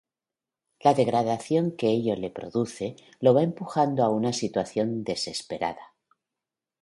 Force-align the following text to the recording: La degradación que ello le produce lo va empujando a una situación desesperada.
La 0.79 0.95
degradación 0.95 1.75
que 1.77 1.89
ello 1.97 2.15
le 2.15 2.31
produce 2.31 2.95
lo 3.19 3.35
va 3.35 3.43
empujando 3.43 4.03
a 4.03 4.09
una 4.09 4.33
situación 4.33 5.03
desesperada. 5.03 5.93